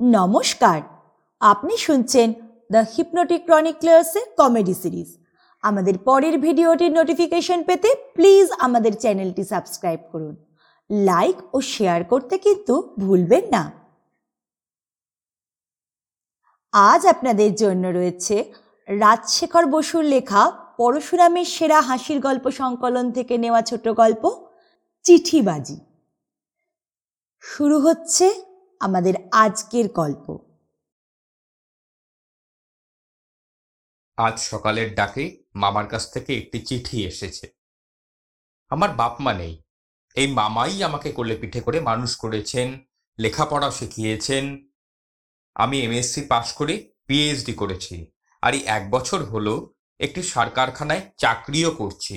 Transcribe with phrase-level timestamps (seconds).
[0.00, 0.80] নমস্কার।
[1.40, 2.28] আপনি শুনছেন
[2.72, 5.08] দ্য হিপনোটিক ক্রনিক্লার্সের কমেডি সিরিজ
[5.64, 10.34] আমাদের পরের ভিডিওটির নোটিফিকেশন পেতে প্লিজ আমাদের চ্যানেলটি সাবস্ক্রাইব করুন।
[10.90, 13.62] লাইক ও শেয়ার করতে কিন্তু ভুলবেন না।
[16.72, 18.36] আজ আপনাদের জন্য রয়েছে
[18.88, 20.42] রাজশেখর বসুর লেখা
[20.76, 24.24] পরশুরামের সেরা হাসির গল্প সংকলন থেকে নেওয়া ছোট গল্প,
[25.04, 25.76] চিঠিবাজি।
[27.44, 28.26] শুরু হচ্ছে
[28.80, 30.38] আমাদের আজকের গল্প।
[34.16, 37.46] আজ সকালের ডাকে মামার কাছ থেকে একটি চিঠি এসেছে।
[38.70, 39.62] আমার বাপ মা নেই।
[40.14, 42.68] এই মামাই আমাকে কোলে পিঠে করে মানুষ করেছেন,
[43.18, 44.44] লেখাপড়া শিখিয়েছেন।
[45.54, 48.06] আমি এমএসসি পাশ করে পিএইচডি করেছি।
[48.42, 52.16] আর এই এক বছর হলো একটি সার কারখানায় চাকরিও করছি।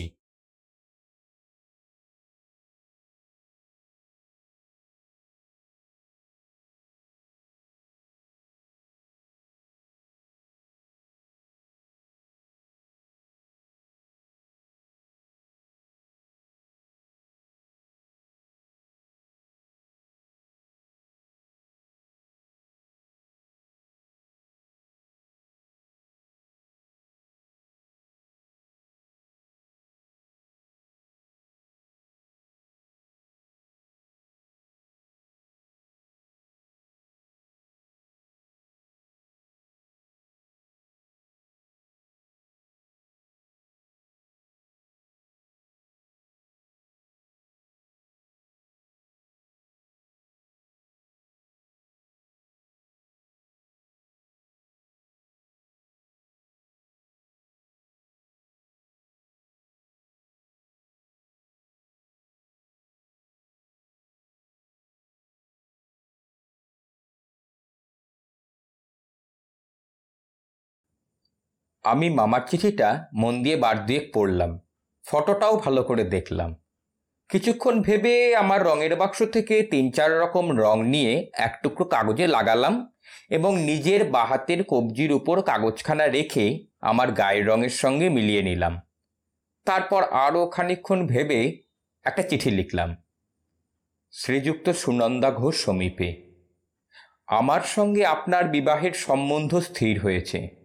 [71.84, 74.60] আমি মামার চিঠিটা মন দিয়ে বার দিয়ে পড়লাম।
[75.06, 76.56] ফটোটাও ভালো করে দেখলাম।
[77.30, 82.94] কিছুক্ষণ ভেবে আমার রঙের বাক্স থেকে তিন চার রকম রং নিয়ে এক টুকরো কাগজে লাগালাম
[83.30, 88.82] এবং নিজের বাহাতের কবজির উপর কাগজখানা রেখে আমার গায়ের রঙের সঙ্গে মিলিয়ে নিলাম।
[89.66, 91.62] তারপর আরও খানিকক্ষণ ভেবে
[92.04, 92.96] একটা চিঠি লিখলাম।
[94.12, 96.34] শ্রীযুক্ত সুনন্দা ঘোষ সমীপে।
[97.28, 100.63] আমার সঙ্গে আপনার বিবাহের সম্বন্ধ স্থির হয়েছে।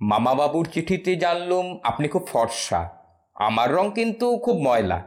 [0.00, 2.88] মামাবাবুর চিঠিতে জানলুম, আপনি খুব ফর্সা।
[3.34, 5.02] আমার রং কিন্তু খুব ময়লা।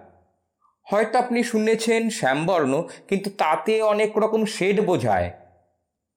[0.83, 5.31] হয়তো আপনি শুনেছেন শ্যামবর্ণ, কিন্তু তাতে অনেক রকম শেড বোঝায়।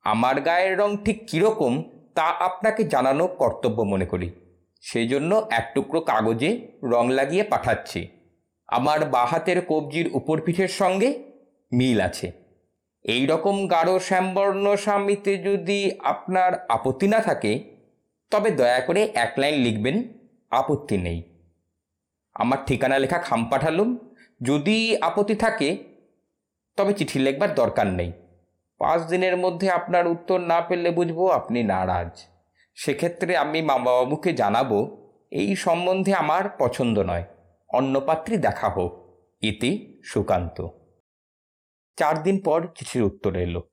[0.02, 1.82] আমার গায়ের রং ঠিক কীরকম,
[2.14, 4.32] তা আপনাকে জানানো কর্তব্য মনে করি।
[4.80, 8.08] সেই জন্য এক টুকরো কাগজে রং লাগিয়ে পাঠাচ্ছি।
[8.68, 11.22] আমার বাহাতের কবজির উপর পিঠের সঙ্গে
[11.72, 12.32] মিল আছে।
[13.04, 17.71] এই রকম গাঢ় শ্যামবর্ণ স্বামীতে যদি আপনার আপত্তি না থাকে
[18.32, 20.02] তবে দয়া করে এক লাইন লিখবেন,
[20.50, 21.22] আপত্তি নেই।
[22.34, 25.84] আমার ঠিকানা লেখা খাম পাঠালুম যদি আপত্তি থাকে,
[26.76, 28.12] তবে চিঠি লেখবার দরকার নেই।
[28.78, 32.26] পাঁচ দিনের মধ্যে আপনার উত্তর না পেলে বুঝব আপনি নারাজ।
[32.74, 37.24] সেক্ষেত্রে আমি মা মামাবাবুকে জানাব, এই সম্বন্ধে আমার পছন্দ নয়।
[37.68, 40.68] অন্য পাত্রী দেখা হোক। ইতি সুকান্ত।
[41.96, 43.71] চার দিন পর চিঠির উত্তর এলো।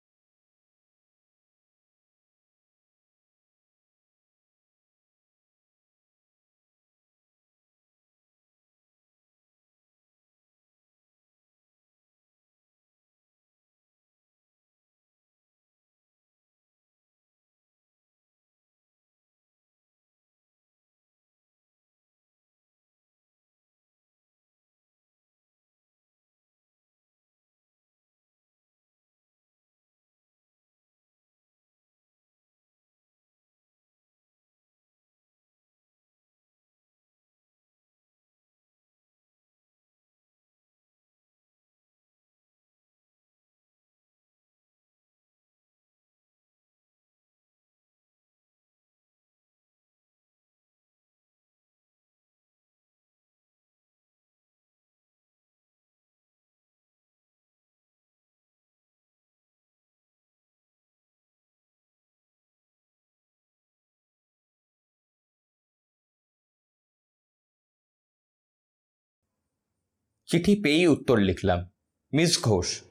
[70.28, 71.70] চিঠি পেয়েই উত্তর লিখলাম,
[72.14, 72.82] মিস ঘোষ,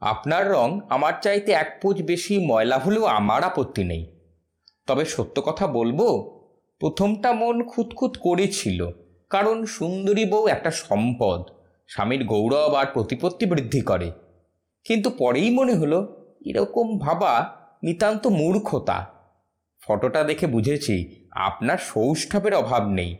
[0.00, 4.06] আপনার রং আমার চাইতে এক পুজ বেশি ময়লা হলেও আমার আপত্তি নেই।
[4.86, 6.00] তবে সত্য কথা বলব,
[6.80, 8.88] প্রথমটা মন খুঁতখুত করেছিল,
[9.30, 11.40] কারণ সুন্দরী বউ একটা সম্পদ,
[11.88, 14.10] স্বামীর গৌরব আর প্রতিপত্তি বৃদ্ধি করে।
[14.84, 15.98] কিন্তু পরেই মনে হলো,
[16.46, 17.34] এরকম ভাবা
[17.82, 19.06] নিতান্ত মূর্খতা।
[19.82, 23.16] ফটোটা দেখে বুঝেছি, আপনার সৌষ্ঠবের অভাব নেই,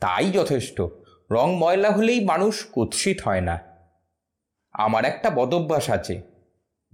[0.00, 0.80] তাই যথেষ্ট।
[1.30, 3.58] রং ময়লা হলেই মানুষ কুৎসিত হয় না।
[4.72, 6.22] আমার একটা বদভ্যাস আছে,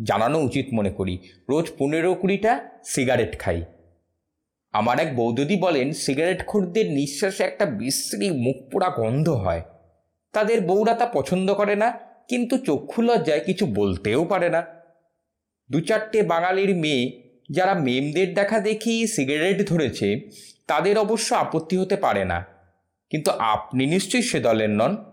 [0.03, 3.65] জানানো উচিত মনে করি। রোজ পনেরো কুড়িটা সিগারেট খাই।
[4.73, 9.63] আমার এক বৌদি বলেন, সিগারেট খোরদের নিঃশ্বাসে একটা বিশ্রী মুখ পোড়া গন্ধ হয়।
[10.33, 11.99] তাদের বউরা তা পছন্দ করে না,
[12.29, 14.67] কিন্তু চক্ষু লজ্জায় কিছু বলতেও পারে না।
[15.71, 17.21] দু চারটে বাঙালির মেয়ে,
[17.51, 20.31] যারা মেমদের দেখা দেখি সিগারেট ধরেছে,
[20.67, 22.54] তাদের অবশ্য আপত্তি হতে পারে না।
[23.15, 25.05] কিন্তু আপনি নিশ্চয়ই সে দলের নন।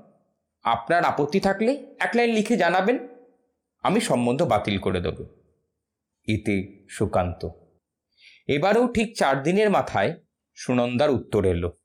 [0.63, 3.07] আপনার আপত্তি থাকলে এক লাইন লিখে জানাবেন।
[3.83, 5.25] আমি সম্বন্ধ বাতিল করে দেব।
[6.27, 7.49] এতে সুকান্ত।
[8.47, 10.19] এবারেও ঠিক চার দিনের মাথায়
[10.55, 11.80] সুনন্দার উত্তর এলো।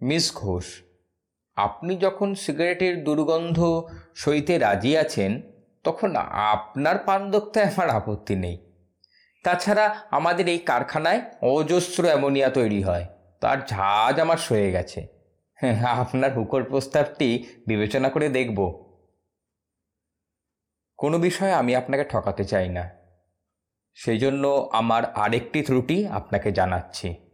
[0.00, 0.82] মিস ঘোষ,
[1.56, 3.84] আপনি যখন সিগারেটের দুর্গন্ধ
[4.14, 5.42] সইতে রাজি আছেন,
[5.84, 6.16] তখন
[6.52, 8.56] আপনার পান দোক্তায় আমার আপত্তি নেই।
[9.44, 13.06] তাছাড়া আমাদের এই কারখানায় অজস্র অ্যামোনিয়া তৈরি হয়,
[13.40, 15.00] তার ঝাঁজ আমার সয়ে গেছে।
[15.54, 17.28] হ্যাঁ আপনার হুকর প্রস্তাবটি
[17.66, 18.58] বিবেচনা করে দেখব।
[20.98, 22.84] কোনো বিষয়ে আমি আপনাকে ঠকাতে চাই না।
[23.94, 27.27] সেই জন্য আমার আরেকটি ত্রুটি আপনাকে জানাচ্ছি।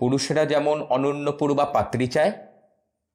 [0.00, 2.32] পুরুষেরা যেমন অনন্য পূর্বা পাত্রী চায়,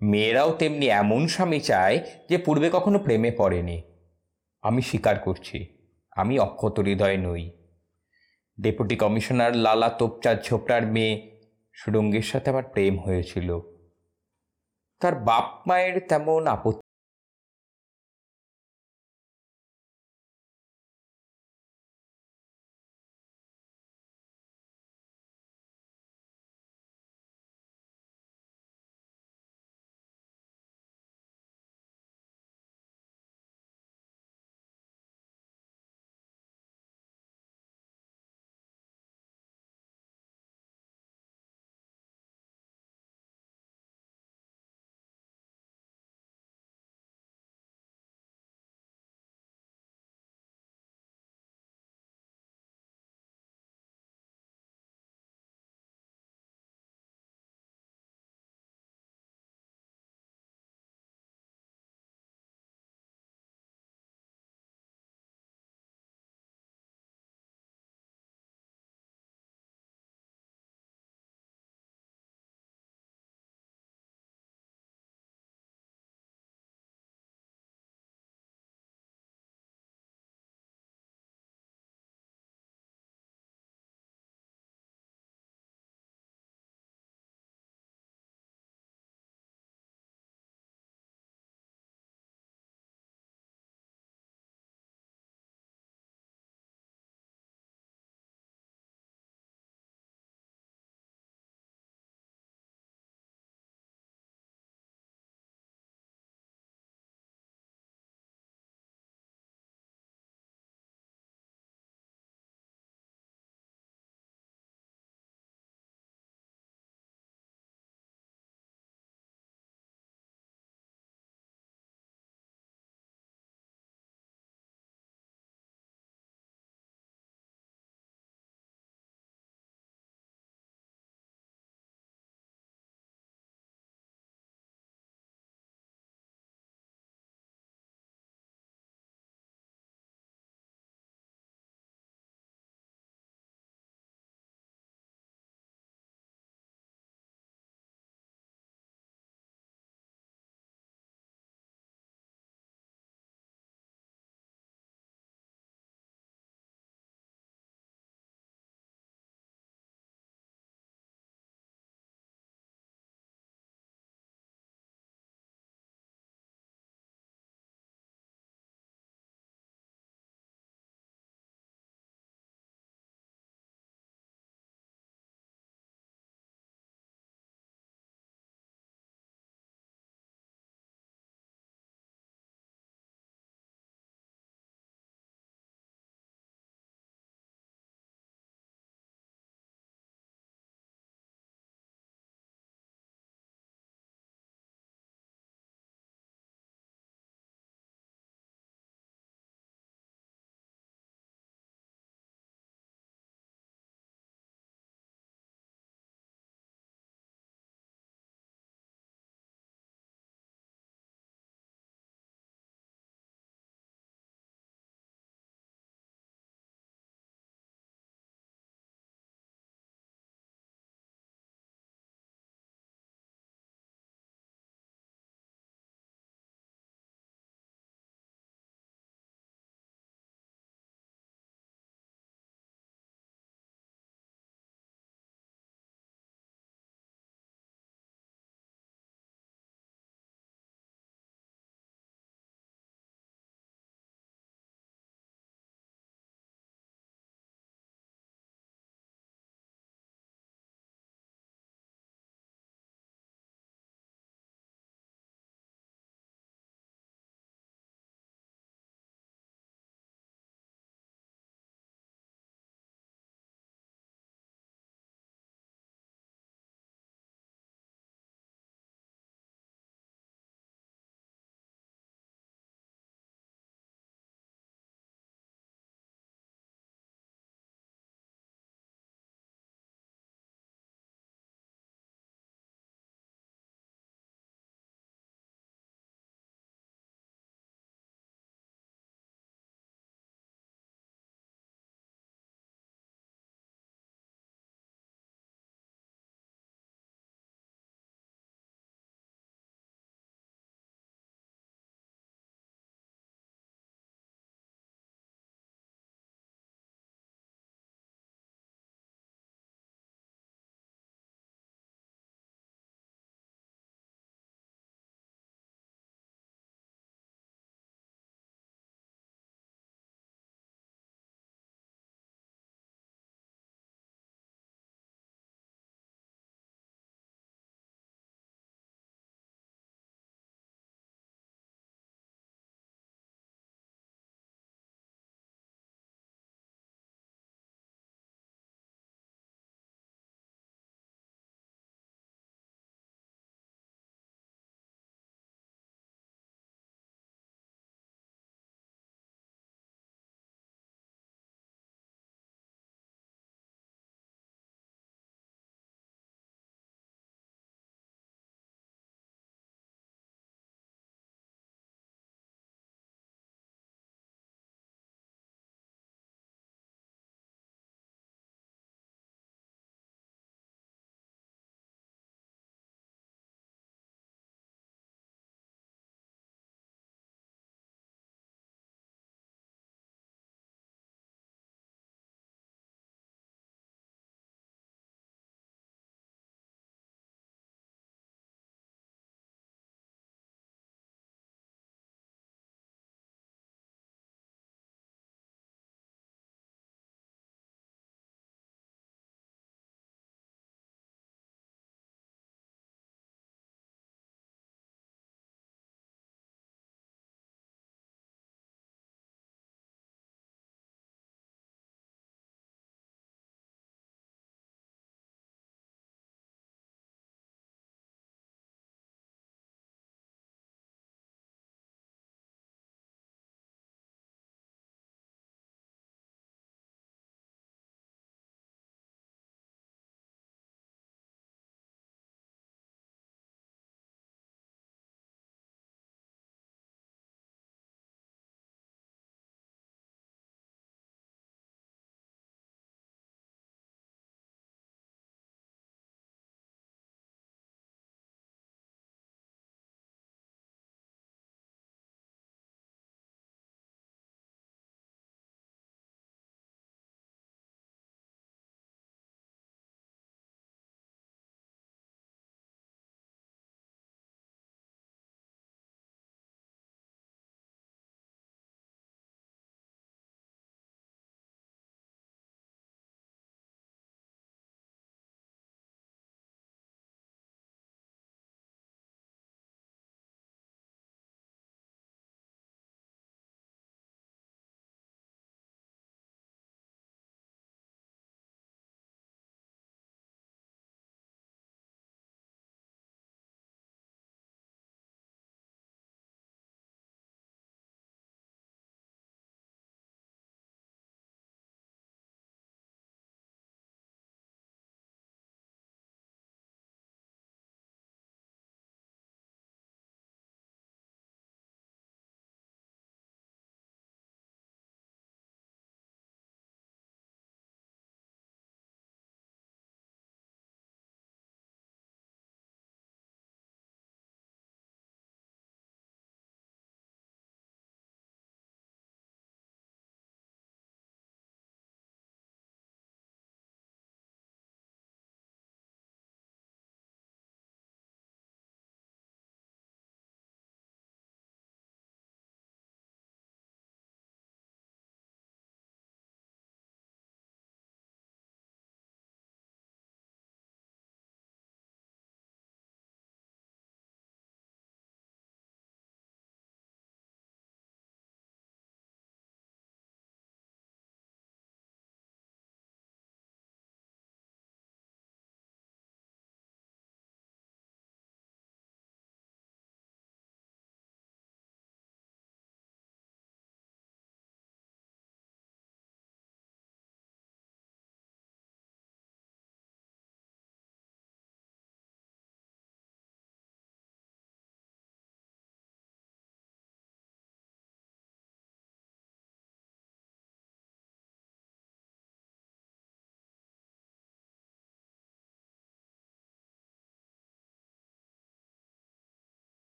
[0.00, 1.96] মেয়েরাও তেমনি এমন স্বামী চায়
[2.28, 3.78] যে পূর্বে কখনো প্রেমে পড়েনি।
[4.64, 5.58] আমি স্বীকার করছি,
[6.16, 7.44] আমি অক্ষত হৃদয় নই।
[8.58, 11.14] ডেপুটি কমিশনার লালা তোপচাঁদ ছোপড়ার মেয়ে
[11.74, 13.48] সুরঙ্গের সাথে আমার প্রেম হয়েছিল।
[15.00, 16.81] তার বাপ মায়ের তেমন আপত্তি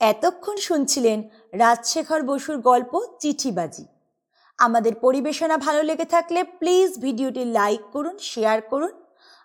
[0.00, 3.84] এতক্ষণ শুনছিলেন রাজশেখর বসুর গল্প চিঠিবাজি।
[4.58, 8.92] আমাদের পরিবেশনা ভালো লেগে থাকলে প্লিজ ভিডিওটি লাইক করুন শেয়ার করুন,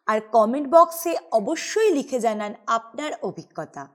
[0.07, 3.87] আর কমেন্ট বক্সে অবশ্যই লিখে জানান আপনার অভিজ্ঞতা।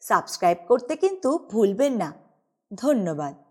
[0.00, 2.12] সাবস্ক্রাইব করতে কিন্তু ভুলবেন না।
[2.74, 3.36] ধন্যবাদ।